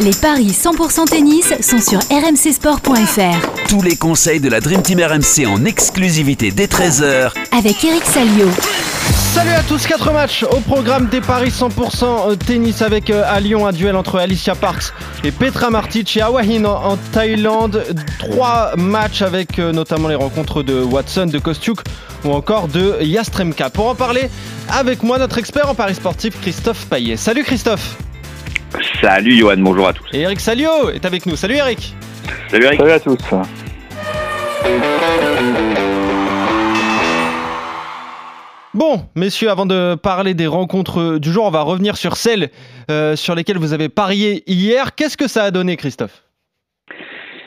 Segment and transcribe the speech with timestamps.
[0.00, 3.68] Les paris 100% tennis sont sur rmcsport.fr.
[3.68, 8.48] Tous les conseils de la Dream Team RMC en exclusivité dès 13h Avec Eric Salio.
[9.32, 13.68] Salut à tous, 4 matchs au programme des paris 100% tennis avec euh, à Lyon
[13.68, 14.92] un duel entre Alicia Parks
[15.22, 17.84] et Petra Martic et en, en Thaïlande.
[18.18, 21.78] Trois matchs avec euh, notamment les rencontres de Watson, de Kostiuk
[22.24, 23.70] ou encore de Yastremka.
[23.70, 24.28] Pour en parler
[24.72, 27.16] avec moi, notre expert en paris sportif Christophe Paillet.
[27.16, 27.96] Salut Christophe
[29.00, 30.06] Salut Johan, bonjour à tous.
[30.12, 31.36] Et Eric Salio est avec nous.
[31.36, 31.94] Salut Eric
[32.48, 32.80] Salut Eric.
[32.80, 33.18] Salut à tous.
[38.72, 42.50] Bon, messieurs, avant de parler des rencontres du jour, on va revenir sur celles
[42.90, 44.94] euh, sur lesquelles vous avez parié hier.
[44.94, 46.24] Qu'est-ce que ça a donné, Christophe?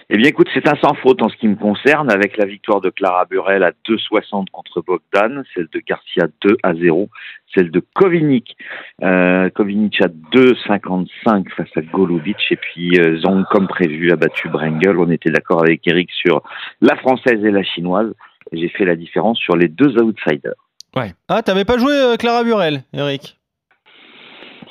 [0.10, 2.80] Eh bien, écoute, c'est un sans faute en ce qui me concerne, avec la victoire
[2.80, 7.10] de Clara Burel à 2,60 contre Bogdan, celle de Garcia 2 à 0,
[7.54, 8.56] celle de Kovinic,
[9.04, 14.48] euh, Kovinic à 2,55 face à Golubic, et puis euh, Zhang, comme prévu, a battu
[14.48, 14.98] Brengel.
[14.98, 16.42] On était d'accord avec Eric sur
[16.80, 18.14] la française et la chinoise.
[18.54, 20.56] J'ai fait la différence sur les deux outsiders.
[20.96, 21.12] Ouais.
[21.28, 23.38] Ah, t'avais pas joué euh, Clara Burel, Eric?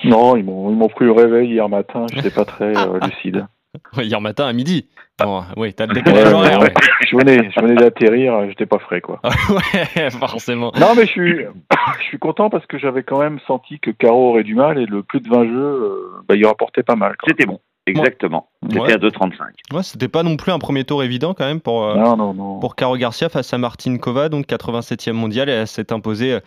[0.04, 3.46] Non, ils m'ont ils m'ont pris au réveil hier matin, j'étais pas très euh, lucide.
[3.96, 4.88] Ouais, Hier matin à midi.
[5.18, 6.60] Bon, oui, t'as le Ouais, décalage horaire.
[6.60, 6.74] ouais.
[7.10, 9.20] Je venais, je venais d'atterrir, j'étais pas frais quoi.
[9.50, 10.72] Ouais, forcément.
[10.78, 11.36] Non mais je suis,
[12.00, 14.84] je suis content parce que j'avais quand même senti que Caro aurait du mal et
[14.84, 17.14] le plus de 20 jeux, euh, bah, il rapportait pas mal.
[17.26, 18.48] C'était bon, exactement.
[18.62, 18.92] C'était Ouais.
[18.92, 19.30] à 2,35.
[19.72, 22.34] Ouais, c'était pas non plus un premier tour évident quand même pour, euh, Non non
[22.34, 22.58] non.
[22.58, 26.40] pour Caro Garcia face à Martine Kova, donc 87e mondiale, et elle s'est imposée euh,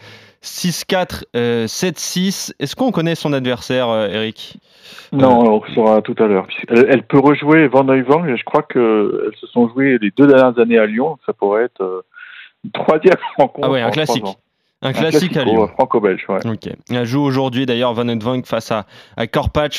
[0.44, 2.54] 6-4, euh, 7-6.
[2.59, 4.58] Est-ce qu'on connaît son adversaire, euh, Eric?
[5.12, 6.48] Non, on le saura tout à l'heure.
[6.70, 8.03] Elle, elle peut rejouer Van et
[8.38, 11.18] je crois que elles se sont jouées les deux dernières années à Lyon.
[11.26, 12.02] Ça pourrait être euh,
[12.64, 13.68] une troisième rencontre.
[13.68, 14.26] Ah ouais, un classique.
[14.26, 14.36] ans.
[14.81, 15.63] Un classique à Lyon.
[15.63, 16.39] euh, Franco-belge, ouais.
[16.47, 16.69] Ok.
[16.89, 18.85] Elle joue aujourd'hui d'ailleurs Van Edvank face à,
[19.17, 19.23] à.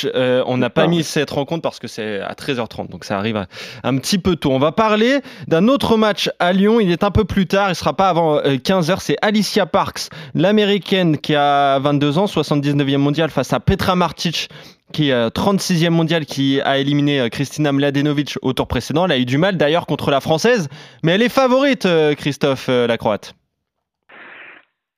[0.04, 0.86] Euh, on n'a pas Ah.
[0.88, 3.46] mis cette rencontre parce que c'est à 13h30, donc ça arrive un,
[3.82, 4.50] un petit peu tôt.
[4.50, 6.80] On va parler d'un autre match à Lyon.
[6.80, 8.96] Il est un peu plus tard, il sera pas avant euh, 15h.
[9.00, 14.48] C'est Alicia Parks, l'américaine qui a 22 ans, 79e mondiale face à Petra Martic
[14.92, 19.04] qui est euh, 36e mondiale, qui a éliminé euh, Kristina Mladenovic au tour précédent.
[19.04, 20.68] Elle a eu du mal d'ailleurs contre la française,
[21.04, 23.34] mais elle est favorite, euh, Christophe, euh, la croate.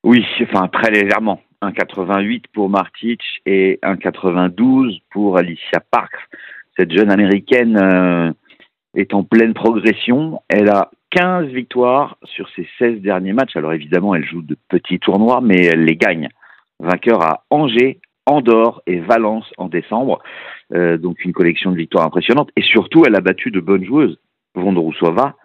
[0.05, 1.41] Oui, enfin très légèrement.
[1.63, 6.29] 1,88 pour Martic et 1,92 pour Alicia Parks.
[6.77, 8.33] Cette jeune américaine euh,
[8.97, 10.43] est en pleine progression.
[10.49, 13.57] Elle a 15 victoires sur ses 16 derniers matchs.
[13.57, 16.29] Alors évidemment, elle joue de petits tournois, mais elle les gagne.
[16.81, 20.21] Vainqueur à Angers, Andorre et Valence en décembre.
[20.75, 22.51] Euh, donc une collection de victoires impressionnante.
[22.57, 24.19] Et surtout, elle a battu de bonnes joueuses.
[24.57, 25.37] Vondrousova,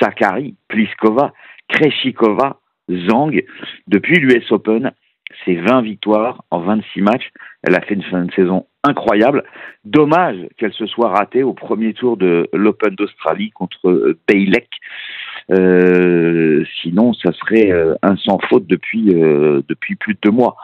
[0.00, 1.32] Sakari, Pliskova,
[1.68, 2.60] Kreshikova,
[2.90, 3.42] Zhang.
[3.86, 4.92] Depuis l'US Open,
[5.44, 7.30] c'est 20 victoires en 26 matchs.
[7.62, 9.44] Elle a fait une fin de saison incroyable.
[9.84, 14.68] Dommage qu'elle se soit ratée au premier tour de l'Open d'Australie contre Baylek.
[15.52, 20.56] Euh, sinon, ça serait euh, un sans faute depuis, euh, depuis plus de deux mois.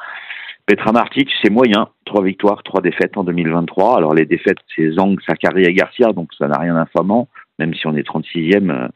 [0.67, 1.89] Petra Martic, c'est moyen.
[2.05, 3.97] Trois victoires, trois défaites en 2023.
[3.97, 7.29] Alors, les défaites, c'est Zhang, Sakari et Garcia, donc ça n'a rien d'infamant,
[7.59, 8.89] même si on est 36e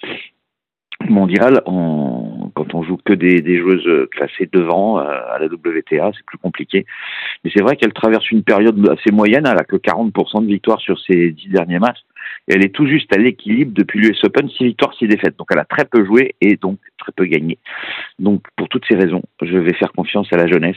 [1.09, 1.62] euh, mondial.
[1.67, 6.27] On, quand on joue que des, des joueuses classées devant euh, à la WTA, c'est
[6.27, 6.87] plus compliqué.
[7.44, 9.47] Mais c'est vrai qu'elle traverse une période assez moyenne.
[9.47, 12.00] Elle a que 40% de victoires sur ses dix derniers matchs.
[12.49, 15.37] Et elle est tout juste à l'équilibre depuis l'US Open, 6 victoires, 6 défaites.
[15.37, 17.59] Donc elle a très peu joué et donc très peu gagné.
[18.19, 20.77] Donc pour toutes ces raisons, je vais faire confiance à la jeunesse.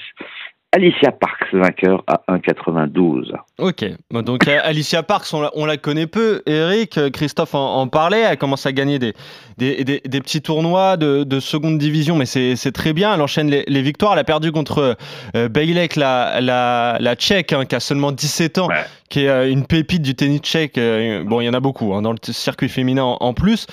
[0.72, 3.31] Alicia Parks, vainqueur à 1,92.
[3.57, 6.44] Ok, donc euh, Alicia Parks, on la, on la connaît peu.
[6.46, 9.16] Eric, euh, Christophe en, en parlait, elle commence à gagner des,
[9.57, 13.16] des, des- des petits tournois de, de seconde division, mais c'est très bien.
[13.16, 14.13] Elle enchaîne les, les victoires.
[14.13, 14.96] Elle a perdu contre
[15.35, 15.50] euh,
[15.96, 18.75] la, la, la tchèque, hein, qui a seulement 17 ans, Ouais.
[19.09, 20.80] qui est euh, une pépite du tennis tchèque.
[21.25, 23.66] Bon, il y en a beaucoup hein, dans le circuit féminin en, en plus.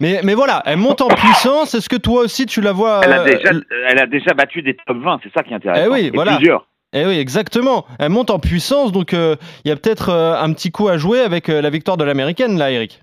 [0.00, 1.74] Mais, mais voilà, elle monte en puissance.
[1.74, 3.50] Est-ce que toi aussi tu la vois Elle a, euh, déjà,
[3.88, 5.84] elle a déjà battu des top 20, c'est ça qui est intéressant.
[5.86, 6.36] Eh oui, Et voilà.
[6.36, 6.66] Plusieurs.
[6.92, 7.84] Eh oui, exactement.
[7.98, 10.96] Elle monte en puissance, donc euh, il y a peut-être euh, un petit coup à
[10.96, 13.02] jouer avec euh, la victoire de l'américaine, là, Eric.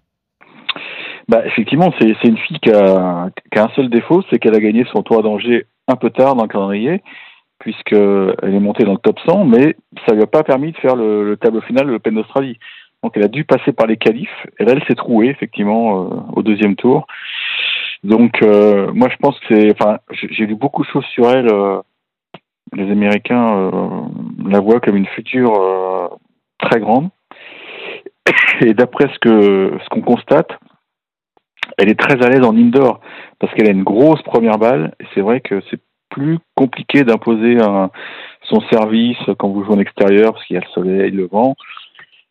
[1.28, 4.56] Bah, effectivement, c'est c'est une fille qui a, qui a un seul défaut, c'est qu'elle
[4.56, 7.02] a gagné son tour d'Angers un peu tard dans le calendrier,
[7.60, 9.76] puisqu'elle est montée dans le top 100, mais
[10.08, 12.58] ça lui a pas permis de faire le, le tableau final de l'Open d'Australie.
[13.04, 16.16] Donc elle a dû passer par les qualifs, et là elle s'est trouée effectivement euh,
[16.38, 17.06] au deuxième tour.
[18.04, 21.52] Donc euh, moi je pense que c'est, enfin j'ai lu beaucoup de choses sur elle.
[21.52, 21.82] euh,
[22.72, 23.72] les Américains
[24.48, 25.54] la voient comme une future
[26.58, 27.10] très grande.
[28.62, 30.50] Et d'après ce que ce qu'on constate,
[31.78, 33.00] elle est très à l'aise en indoor
[33.38, 34.96] parce qu'elle a une grosse première balle.
[35.00, 35.80] Et c'est vrai que c'est
[36.10, 37.58] plus compliqué d'imposer
[38.44, 41.56] son service quand vous jouez en extérieur parce qu'il y a le soleil, le vent.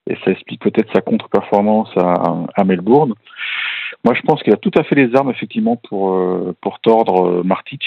[0.08, 2.14] Et ça explique peut-être sa contre-performance à,
[2.54, 3.14] à, Melbourne.
[4.04, 7.28] Moi, je pense qu'il a tout à fait les armes, effectivement, pour, euh, pour tordre
[7.28, 7.82] euh, Martic.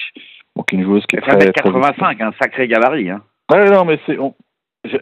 [0.56, 3.10] Donc, une joueuse qui est très, 85, un sacré gabarit.
[3.10, 3.22] Hein.
[3.52, 4.18] Ouais, non, mais c'est.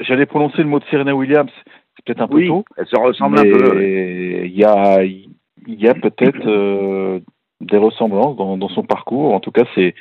[0.01, 1.51] J'allais prononcer le mot de Serena Williams,
[1.95, 2.63] c'est peut-être un peu oui, tôt.
[2.77, 3.83] Elle se ressemble un peu.
[3.83, 7.19] Il y a, y a peut-être euh,
[7.59, 9.33] des ressemblances dans, dans, son parcours.
[9.33, 9.93] En tout cas, c'est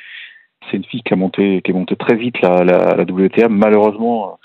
[0.70, 3.49] c'est une fille qui a monté qui est montée très vite la, la, la WTA.
[3.49, 4.38] Malheureusement,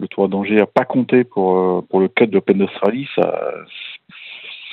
[0.00, 3.08] le Tour d'Angers n'a pas compté pour, euh, pour le cut de l'Open d'Australie.
[3.14, 3.40] Ça,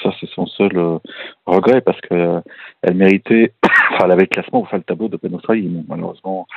[0.04, 0.98] ça c'est son seul euh,
[1.46, 2.42] regret parce que euh,
[2.82, 3.54] elle méritait,
[3.92, 5.70] enfin, elle avait le classement, le tableau d'Open d'Australie.
[5.88, 6.48] malheureusement,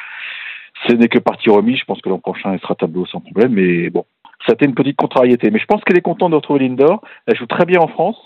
[0.87, 1.79] ce n'est que partie remise.
[1.79, 3.53] Je pense que l'an prochain, elle sera tableau sans problème.
[3.53, 4.05] Mais bon,
[4.47, 5.51] ça a été une petite contrariété.
[5.51, 7.03] Mais je pense qu'elle est contente de retrouver Lindor.
[7.27, 8.17] Elle joue très bien en France.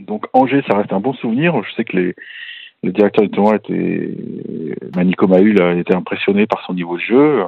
[0.00, 1.60] Donc Angers, ça reste un bon souvenir.
[1.62, 2.14] Je sais que les,
[2.82, 4.16] le directeur du tournoi était
[4.94, 7.44] Manico Mahul été impressionné par son niveau de jeu.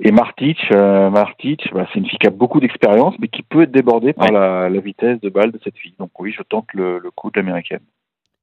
[0.00, 3.62] Et Martic, euh, Martic bah, c'est une fille qui a beaucoup d'expérience, mais qui peut
[3.62, 5.94] être débordée par la, la, vitesse de balle de cette fille.
[5.98, 7.80] Donc oui, je tente le, le coup de l'américaine.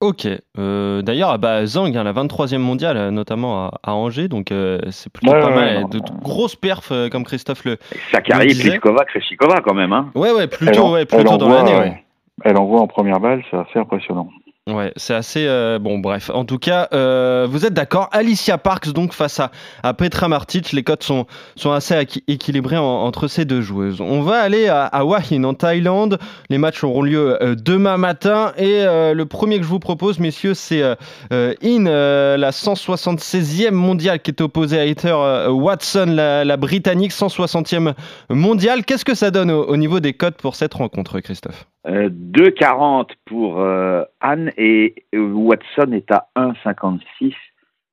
[0.02, 0.28] Ok.
[0.58, 5.14] Euh, D'ailleurs, bah, Zhang, hein, la 23e mondiale, notamment à, à Angers, donc euh, c'est
[5.14, 5.90] plutôt pas mal.
[5.90, 7.78] de, grosses perfs, euh, comme Christophe le.
[8.12, 9.94] Sakari, Pliskova, Kreshikova quand même.
[9.94, 10.10] Hein.
[10.16, 11.76] Ouais, ouais, plutôt, ouais, plutôt dans l'année.
[11.76, 12.04] Ouais.
[12.44, 14.30] Elle envoie en première balle, c'est assez impressionnant.
[14.70, 15.98] Ouais, c'est assez euh, bon.
[15.98, 18.10] Bref, en tout cas, euh, vous êtes d'accord.
[18.12, 19.42] Alicia Parks donc face
[19.82, 21.26] à, Petra Martic, les cotes sont
[21.66, 24.02] assez équilibrées entre ces deux joueuses.
[24.02, 26.20] On va aller à, à Wahin en Thaïlande.
[26.50, 30.54] Les matchs auront lieu euh, demain matin et le premier que je vous propose, messieurs,
[30.54, 30.84] c'est
[31.32, 37.94] In, la 176e mondiale qui est opposée à Heather Watson, la, la, britannique 160e
[38.30, 38.86] mondiale.
[38.86, 41.71] Qu'est-ce que ça donne au, au niveau des cotes pour cette rencontre, Christophe?
[41.86, 43.60] 2,40 pour
[44.20, 47.34] Anne et Watson est à 1,56.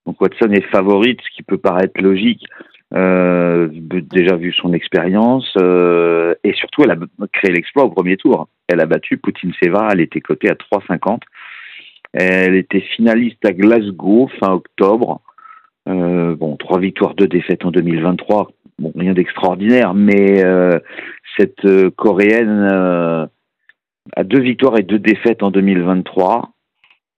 [0.08, 2.46] Donc Watson est favorite, ce qui peut paraître logique,
[2.94, 6.96] euh, déjà vu son expérience, euh, et surtout elle a
[7.30, 8.48] créé l'exploit au premier tour.
[8.68, 11.20] Elle a battu Poutine Seva, elle était cotée à 3,50.
[12.14, 15.20] Elle était finaliste à Glasgow fin octobre.
[15.88, 18.50] Euh, bon, trois victoires, deux défaites en 2023.
[18.78, 20.78] Bon, rien d'extraordinaire, mais euh,
[21.36, 23.28] cette euh, coréenne
[24.16, 26.50] a deux victoires et deux défaites en 2023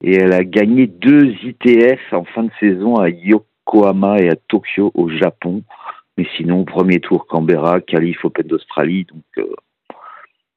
[0.02, 4.90] et elle a gagné deux ITF en fin de saison à Yokohama et à Tokyo
[4.94, 5.62] au Japon.
[6.16, 9.04] Mais sinon, premier tour Canberra, Calif Open d'Australie.
[9.04, 9.54] Donc, euh,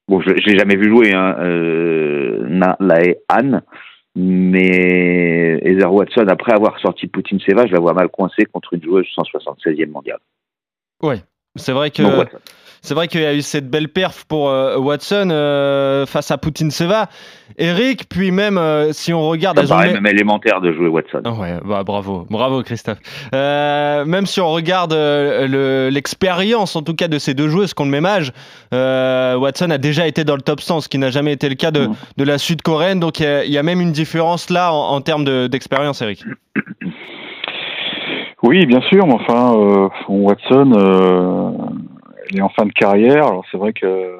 [0.08, 2.48] bon, je, je l'ai jamais vu jouer, hein, euh,
[3.30, 3.62] Han,
[4.16, 8.84] mais Heather Watson, après avoir sorti Poutine Seva, je la vois mal coincée contre une
[8.84, 10.20] joueuse 176e mondiale.
[11.02, 11.18] Ouais,
[11.56, 12.02] c'est vrai que.
[12.02, 12.30] Donc,
[12.84, 16.38] c'est vrai qu'il y a eu cette belle perf pour euh, Watson euh, face à
[16.38, 17.08] Poutine Seva.
[17.58, 19.58] Eric, puis même euh, si on regarde.
[19.62, 21.22] Ça paraît même élémentaire de jouer Watson.
[21.26, 22.98] Oh ouais, bah, bravo, bravo Christophe.
[23.32, 27.92] Même si on regarde l'expérience, en tout cas, de ces deux joueuses qui ont le
[27.92, 28.34] même âge,
[28.74, 31.72] Watson a déjà été dans le top 100, ce qui n'a jamais été le cas
[31.72, 31.96] de, mmh.
[32.18, 33.00] de la sud-coréenne.
[33.00, 36.26] Donc il y, y, a même une différence là en, en termes d'expérience, de, Eric.
[38.44, 40.74] Oui, bien sûr, mais enfin, Watson
[42.32, 43.28] il est en fin de carrière.
[43.28, 44.20] Alors c'est vrai que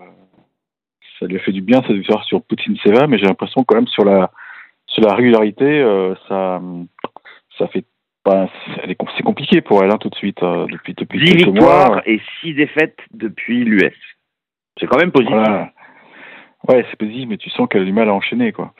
[1.20, 3.76] ça lui a fait du bien cette victoire sur Poutine Seva, mais j'ai l'impression quand
[3.76, 4.32] même sur la
[4.88, 6.62] sur la régularité, euh, ça
[7.58, 7.86] ça fait
[8.24, 8.48] pas
[8.88, 12.02] c'est compliqué pour elle hein, tout de suite euh, depuis depuis 10 quelques victoires mois.
[12.06, 13.94] et 6 défaites depuis l'US.
[14.80, 15.36] C'est quand même positif.
[15.36, 15.72] Voilà.
[16.68, 18.74] Ouais, c'est positif, mais tu sens qu'elle a du mal à enchaîner quoi.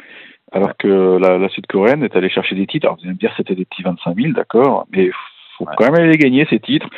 [0.52, 2.86] Alors que la, la sud-coréenne est allée chercher des titres.
[2.86, 5.10] Alors vous allez me dire c'était des petits 25 000, d'accord, mais
[5.78, 6.90] quand même aller gagner ces titres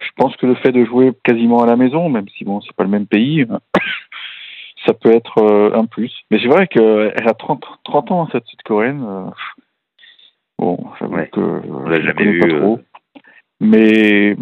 [0.00, 2.74] je pense que le fait de jouer quasiment à la maison, même si bon, c'est
[2.74, 3.46] pas le même pays,
[4.86, 6.12] ça peut être euh, un plus.
[6.30, 9.04] Mais c'est vrai qu'elle a 30, 30 ans, cette sud-coréenne.
[9.06, 9.30] Euh,
[10.58, 11.28] bon, j'avoue ouais.
[11.28, 12.40] que on l'a jamais vu.
[12.40, 12.80] Pas trop.
[13.60, 14.36] Mais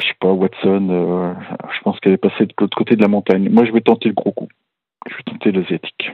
[0.00, 1.34] je sais pas, Watson, euh,
[1.74, 3.48] je pense qu'elle est passée de l'autre côté de la montagne.
[3.50, 4.48] Moi, je vais tenter le gros coup.
[5.08, 6.10] Je vais tenter l'asiatique.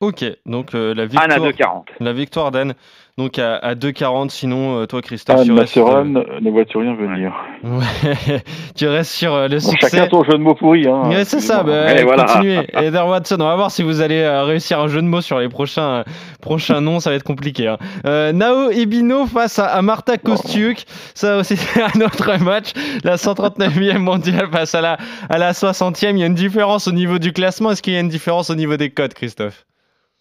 [0.00, 1.24] Ok, donc euh, la victoire.
[1.24, 1.82] Anne à 2,40.
[1.98, 2.74] La victoire d'Anne,
[3.16, 4.28] donc à, à 2,40.
[4.30, 5.76] Sinon, euh, toi, Christophe, Anne, tu restes.
[5.76, 7.32] Anne, ne vois-tu rien venir
[7.64, 8.40] Ouais.
[8.76, 9.96] tu restes sur euh, le bon, succès.
[9.96, 10.86] Chacun ton jeu de mots pourri.
[10.86, 11.64] Hein, ouais, c'est ça.
[11.64, 12.26] Bah, Et voilà.
[12.26, 12.60] continuez.
[12.74, 15.40] Eder Watson, on va voir si vous allez euh, réussir un jeu de mots sur
[15.40, 16.04] les prochains,
[16.40, 17.00] prochains noms.
[17.00, 17.66] Ça va être compliqué.
[17.66, 17.78] Hein.
[18.06, 20.84] Euh, Nao Ibino face à, à Marta Kostiuk.
[21.14, 22.70] Ça aussi, c'est un autre match.
[23.02, 24.96] La 139e mondiale face à la,
[25.28, 26.10] à la 60e.
[26.12, 27.72] Il y a une différence au niveau du classement.
[27.72, 29.64] Est-ce qu'il y a une différence au niveau des codes, Christophe?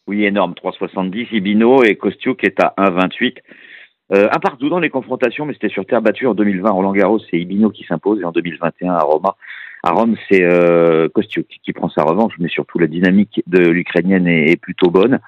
[0.08, 0.54] Oui, énorme.
[0.54, 1.28] 3,70.
[1.32, 3.38] Ibino et Kostiuk est à 1,28.
[4.14, 6.70] Euh, un partout dans les confrontations, mais c'était sur terre battue en 2020.
[6.70, 9.36] Roland Garros, c'est Ibino qui s'impose et en 2021 à Roma.
[9.84, 14.28] À Rome, c'est euh, Kostiuk qui prend sa revanche, mais surtout la dynamique de l'Ukrainienne
[14.28, 15.20] est, plutôt bonne.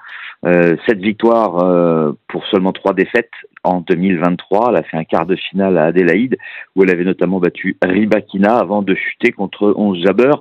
[0.44, 3.30] Euh, cette victoire euh, pour seulement trois défaites
[3.62, 4.70] en 2023.
[4.70, 6.36] Elle a fait un quart de finale à Adélaïde,
[6.74, 10.32] où elle avait notamment battu Ribakina avant de chuter contre 11 Jabber.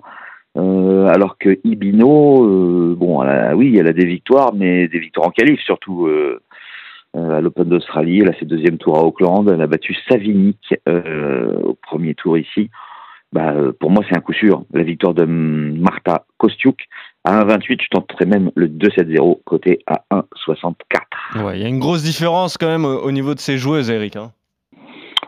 [0.60, 5.00] Euh, alors que Ibino, euh, bon, elle a- oui, elle a des victoires, mais des
[5.00, 6.08] victoires en qualif surtout.
[6.08, 6.40] euh,
[7.16, 11.60] à l'Open d'Australie, elle a fait deuxième tour à Auckland, elle a battu Savinic euh,
[11.64, 12.70] au premier tour ici.
[13.34, 14.62] Bah, pour moi, c'est un coup sûr.
[14.74, 16.86] La victoire de Marta Kostiuk
[17.24, 21.44] à 1,28, je tenterais même le 2-7-0 côté à 1,64.
[21.44, 23.90] Ouais, il y a une grosse différence quand même au, au niveau de ces joueuses,
[23.90, 24.16] Eric.
[24.16, 24.32] hein.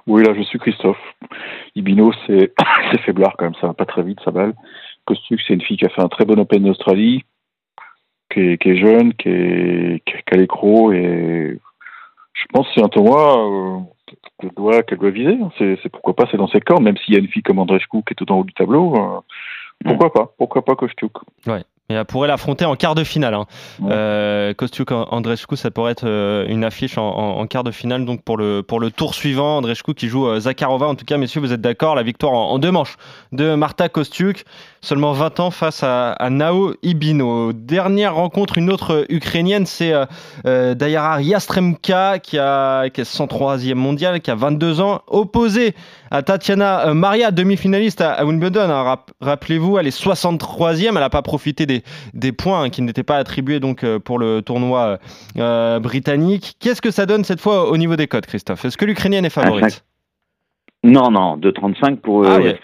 [0.05, 0.97] Oui, là, je suis Christophe.
[1.75, 2.53] Ibino, c'est
[2.91, 4.53] c'est faiblard quand même, ça va pas très vite, sa balle.
[5.05, 7.23] Kostuk, c'est une fille qui a fait un très bon Open d'Australie,
[8.31, 11.59] qui est, qui est jeune, qui, est, qui, a- l'écro, et
[12.33, 13.37] je pense que c'est un tournoi
[13.77, 13.79] euh,
[14.39, 15.37] qu'elle doit, doit viser.
[15.59, 17.97] C'est pourquoi pas, c'est dans ses cordes, même s'il y a une fille comme Andreescu
[18.07, 18.95] qui est tout en haut du tableau.
[18.95, 19.19] euh,
[19.85, 21.13] pourquoi pas Pourquoi pas Kostuk
[21.91, 23.33] Et elle pourrait l'affronter en quart de finale.
[23.33, 23.45] Hein.
[23.81, 23.89] Ouais.
[23.91, 28.05] Euh, Kostiuk Andreescu, ça pourrait être euh, une affiche en, en- en quart de finale
[28.05, 29.57] donc pour le, pour le tour suivant.
[29.57, 30.87] Andreescu qui joue euh, Zakharova.
[30.87, 32.95] En tout cas, messieurs, vous êtes d'accord La victoire en, en deux manches
[33.31, 34.45] de Marta Kostiuk,
[34.81, 37.51] seulement 20 ans face à, à Nao Ibino.
[37.53, 40.05] Dernière rencontre, une autre ukrainienne, c'est euh,
[40.45, 45.75] euh, Dayara Yastremka qui, a, qui est 103e mondial, qui a 22 ans, opposée
[46.11, 48.69] à Tatiana euh, Maria, demi-finaliste à, Wimbledon.
[48.69, 48.83] hein.
[48.83, 51.81] Rap- Rappelez-vous, elle est 63e, elle n'a pas profité des,
[52.13, 54.99] des points hein, qui n'étaient pas attribués donc euh, pour le tournoi
[55.37, 56.55] euh, britannique.
[56.59, 58.65] Qu'est-ce que ça donne cette fois au niveau des codes, Christophe?
[58.65, 59.83] Est-ce que l'Ukrainienne est favorite?
[60.83, 62.55] Non, non, 2,35 pour euh, Ah ouais.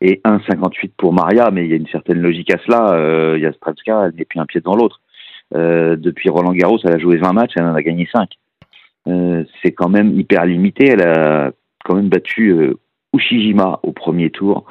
[0.00, 2.92] Et 1,58 pour Maria, mais il y a une certaine logique à cela.
[2.92, 5.00] Euh, Yastremska, elle n'est plus un pied dans l'autre.
[5.54, 8.28] Euh, depuis Roland Garros, elle a joué 20 matchs, elle en a gagné 5.
[9.08, 10.88] Euh, c'est quand même hyper limité.
[10.88, 11.52] Elle a
[11.84, 12.74] quand même battu euh,
[13.14, 14.64] Ushijima au premier tour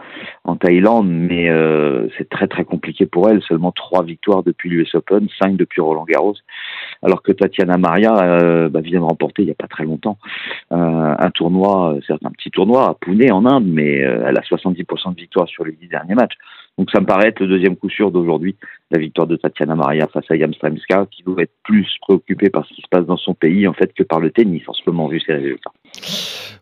[0.45, 3.41] en Thaïlande, mais euh, c'est très très compliqué pour elle.
[3.43, 6.35] Seulement trois victoires depuis l'US Open, cinq depuis Roland Garros,
[7.03, 10.17] alors que Tatiana Maria euh, bah, vient de remporter il n'y a pas très longtemps
[10.71, 14.41] euh, un tournoi, euh, certes un petit tournoi à Pune en Inde, mais elle a
[14.41, 16.35] 70% de victoires sur les dix derniers matchs.
[16.79, 18.55] Donc ça me paraît être le deuxième coup sûr d'aujourd'hui,
[18.89, 22.73] la victoire de Tatiana Maria face à Yamstremska, qui doit être plus préoccupée par ce
[22.73, 25.07] qui se passe dans son pays en fait que par le tennis en ce moment
[25.07, 25.71] vu ses résultats.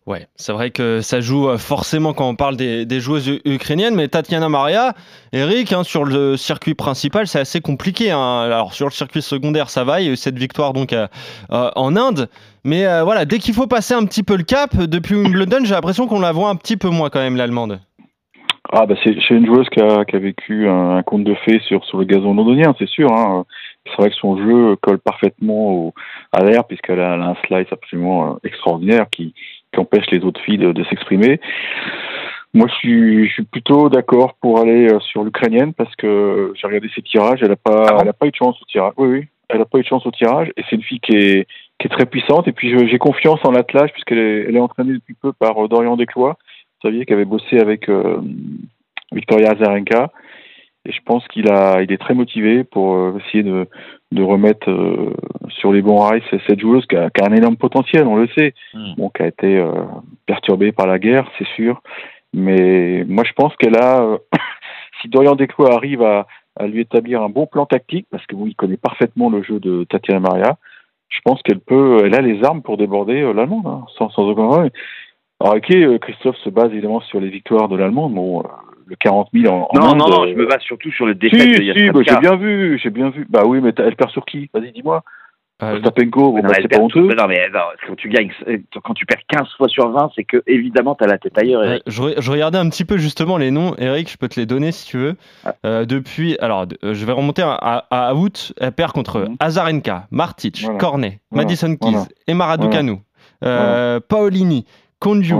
[0.05, 4.07] Ouais, c'est vrai que ça joue euh, forcément quand on parle des, joueuses ukrainiennes, mais
[4.07, 4.93] Tatiana Maria,
[5.33, 8.11] Eric, hein, sur le circuit principal, c'est assez compliqué.
[8.11, 8.41] hein.
[8.41, 11.07] Alors sur le circuit secondaire, ça va, il y a eu cette victoire donc euh,
[11.51, 12.29] euh, en Inde,
[12.63, 16.07] mais voilà, dès qu'il faut passer un petit peu le cap, depuis Wimbledon, j'ai l'impression
[16.07, 17.79] qu'on la voit un petit peu moins quand même l'allemande.
[18.71, 22.05] Ah bah c'est une joueuse qui a, vécu un, conte de fées sur, sur le
[22.05, 23.11] gazon londonien, c'est sûr.
[23.11, 23.45] Hein.
[23.85, 25.93] C'est vrai que son jeu colle parfaitement
[26.31, 29.33] à l'air puisqu'elle a, a un slice absolument extraordinaire qui,
[29.79, 31.39] empêche les autres filles de, de s'exprimer.
[32.53, 36.65] Moi, je suis, je suis plutôt d'accord pour aller euh, sur l'ukrainienne parce que j'ai
[36.65, 37.39] regardé ses tirages.
[37.43, 38.93] Elle a pas, Ah bon elle a pas eu de chance au tirage.
[38.97, 41.15] Oui, oui, elle a pas eu de chance au tirage et c'est une fille qui
[41.15, 42.47] est, qui est très puissante.
[42.47, 45.67] Et puis j'ai confiance en l'attelage puisqu'elle est, elle est entraînée depuis peu par euh,
[45.67, 46.37] Dorian Desclois.
[46.81, 48.19] Vous saviez qui avait bossé avec euh,
[49.11, 50.11] Victoria Azarenka.
[50.85, 53.67] Et je pense qu'il a, il est très motivé pour euh, essayer de,
[54.11, 55.13] de remettre euh,
[55.49, 58.27] sur les bons rails cette- joueuse qui a, qui a un énorme potentiel, on le
[58.29, 58.53] sait.
[58.73, 58.93] Mm.
[58.97, 59.71] Bon, qui a été euh,
[60.25, 61.81] perturbée par la guerre, c'est sûr.
[62.33, 64.17] Mais moi, je pense qu'elle a, euh,
[65.01, 68.51] si Dorian Desclois arrive à, à lui établir un bon plan tactique, parce que oui,
[68.51, 70.57] il connaît parfaitement le jeu de Tatiana Maria,
[71.09, 74.23] je pense qu'elle peut, elle a les armes pour déborder euh, l'Allemande, hein, sans, sans
[74.23, 74.69] aucun problème.
[75.41, 78.43] Alors, ok, euh, Christophe se base évidemment sur les victoires de l'Allemande, bon, euh,
[78.89, 81.05] le 40 000 en, en Non, Inde, non, non, euh, je me base surtout sur
[81.05, 83.25] le si, défaite de si, bah, j'ai bien vu, j'ai bien vu.
[83.29, 84.49] Bah oui, mais elle perd sur qui?
[84.53, 85.03] Vas-y, dis-moi.
[85.61, 87.07] Euh, bon, bah, elle c'est perd pas tout- honteux.
[87.07, 88.31] mais non, mais non, quand tu gagnes,
[88.81, 91.65] quand tu perds 15 fois sur 20, c'est que évidemment t'as la tête ailleurs.
[91.65, 91.83] Eric.
[91.85, 94.45] je, re- je regardais un petit peu justement les noms, Eric, je peux te les
[94.45, 95.15] donner si tu veux.
[95.45, 95.53] Ah.
[95.65, 99.35] Euh, depuis, alors euh, je vais remonter à, août, elle perd contre Mhm.
[99.41, 100.79] Azarenka, Martic, Voilà.
[100.79, 101.43] Cornet, Voilà.
[101.45, 102.05] Madison Keys, Voilà.
[102.27, 102.93] Emma Raducanu,
[103.43, 104.65] euh, Paolini,
[104.99, 105.35] Konju.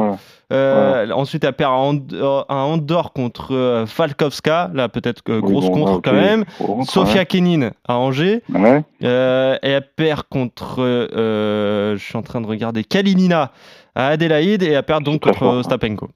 [0.52, 5.68] Euh, Ensuite, elle perd à Andorre, à Andorre contre euh, Falkowska, là peut-être Oui, grosse
[5.70, 6.44] bon, contre quand même.
[6.60, 8.42] Bon, Sofia Kenin à Angers.
[8.54, 8.82] Ouais.
[9.04, 13.52] Euh, et elle perd contre, euh, je suis en train de regarder, Kalinina
[13.96, 15.54] à Adélaïde et elle perd donc contre fort.
[15.56, 16.10] Ostapenko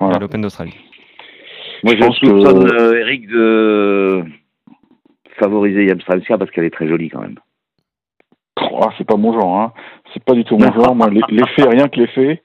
[0.00, 0.16] Voilà.
[0.16, 0.74] à l'Open d'Australie.
[1.84, 4.24] Moi, Je je pense que- soupçonne euh, Eric de
[5.38, 7.36] favoriser Yamstremska parce qu'elle est très jolie quand même.
[8.56, 9.72] Ah, c'est pas mon genre, hein.
[10.12, 10.94] C'est pas du tout mon genre.
[10.94, 11.08] Moi,
[11.56, 12.42] faits, rien que les faits.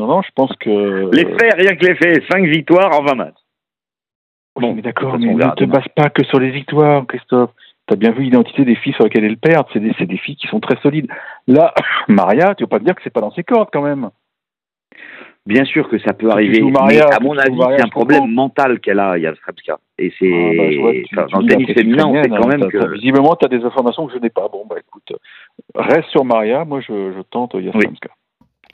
[0.00, 1.10] Non, non, je pense que.
[1.14, 3.34] Les faits, rien que les faits, 5 victoires en 20 matchs.
[4.56, 7.50] Oui, Bon, mais d'accord, mais ne te base pas que sur les victoires, Christophe.
[7.86, 9.66] T'as bien vu l'identité des filles sur lesquelles elles perdent.
[9.74, 11.08] C'est des, c'est des filles qui sont très solides.
[11.46, 11.74] Là,
[12.08, 14.08] Maria, tu veux pas te dire que c'est pas dans ses cordes quand même?
[15.44, 17.88] Bien sûr que ça peut tu arriver, Maria, mais à tu mon avis, c'est un
[17.88, 18.28] problème comprends.
[18.32, 19.78] mental qu'elle a, Yamstremska.
[19.98, 20.30] Et c'est.
[20.32, 22.46] Ah, bah, tu- tu dans le tennis presse féminin, on sait quand hein.
[22.48, 22.92] même T'as- t'as- que.
[22.92, 24.48] Visiblement, tu as des informations que je n'ai pas.
[24.48, 25.12] Bon, bah écoute,
[25.74, 26.64] reste sur Maria.
[26.64, 28.10] Moi, je, je tente Yastremska.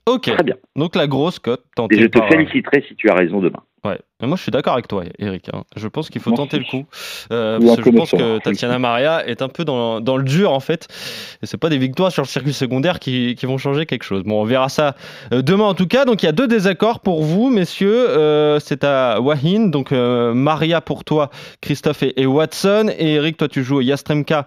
[0.09, 0.55] Ok, Très bien.
[0.77, 3.59] donc la grosse cote Et tentée je te par, féliciterai si tu as raison demain.
[3.85, 5.49] Ouais, mais moi je suis d'accord avec toi, Eric.
[5.53, 5.63] hein.
[5.77, 6.87] Je pense qu'il faut tenter le coup.
[7.33, 10.53] Euh, parce que je pense que Tatiana Maria est un peu dans, dans le dur
[10.53, 10.87] en fait.
[11.43, 14.23] Et c'est pas des victoires sur le circuit secondaire qui, qui vont changer quelque chose.
[14.25, 14.95] Bon, on verra ça
[15.33, 16.05] euh, demain en tout cas.
[16.05, 18.09] Donc il y a deux désaccords pour vous, messieurs.
[18.11, 22.91] Euh, c'est à Wahin, donc euh, Maria pour toi, Christophe et, et Watson.
[22.97, 24.47] Et Eric, toi tu joues Yastremka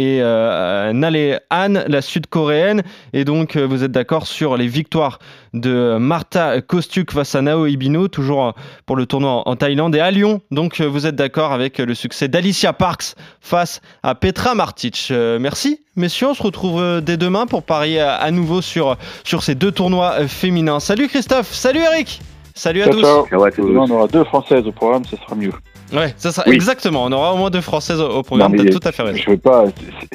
[0.00, 2.82] et euh, Nale Han, la sud-coréenne.
[3.12, 5.18] Et donc, euh, vous êtes d'accord sur les victoires
[5.52, 8.52] de Marta Kostuk face à Nao Ibino, toujours euh,
[8.86, 9.94] pour le tournoi en, en Thaïlande.
[9.94, 14.14] Et à Lyon, donc, euh, vous êtes d'accord avec le succès d'Alicia Parks face à
[14.14, 15.08] Petra Martic.
[15.10, 16.28] Euh, merci, messieurs.
[16.28, 20.26] On se retrouve dès demain pour parier à, à nouveau sur, sur ces deux tournois
[20.28, 20.80] féminins.
[20.80, 22.20] Salut Christophe, salut Eric,
[22.54, 23.02] salut à Ciao, tous.
[23.02, 23.26] ciao.
[23.26, 23.66] Ciao à tous.
[23.68, 25.52] Demain, on aura deux françaises au programme, ce sera mieux.
[25.92, 26.54] Ouais, ça sera Oui.
[26.54, 27.04] exactement.
[27.04, 28.54] On aura au moins deux françaises au, programme.
[28.56, 29.18] T'as tout à fait raison.
[29.18, 29.64] Je veux pas.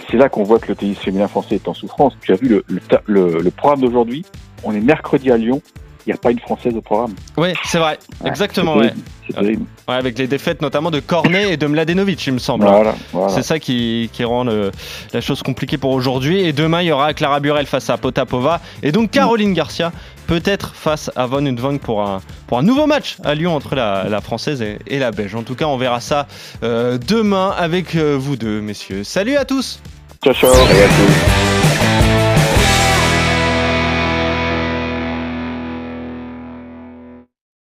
[0.09, 2.13] c'est- là qu'on voit que le tennis féminin français est en souffrance.
[2.21, 4.25] Tu as vu le, le, le- le programme d'aujourd'hui
[4.63, 5.61] On est mercredi à Lyon.
[6.05, 7.15] Il n'y a pas une française au programme.
[7.35, 7.97] Oui, c'est vrai.
[8.21, 9.57] Ouais, Exactement, c'est ouais.
[9.87, 12.65] Ouais, avec les défaites notamment de Cornet et de Mladenovic, il me semble.
[12.67, 13.29] Voilà, voilà.
[13.33, 14.71] C'est ça qui, qui rend le-
[15.13, 16.41] la chose compliquée pour aujourd'hui.
[16.41, 18.61] Et demain, il y aura Clara Burel face à Potapova.
[18.83, 19.91] Et donc Caroline Garcia,
[20.27, 24.05] peut-être face à Von Udvang pour un, pour un nouveau match à Lyon entre la,
[24.07, 25.33] la française et, et la belge.
[25.33, 26.27] En tout cas, on verra ça
[26.63, 29.03] euh, demain avec euh, vous deux, messieurs.
[29.03, 29.79] Salut à tous!
[30.23, 30.53] Ciao, ciao.
[30.53, 32.24] Salut à tous.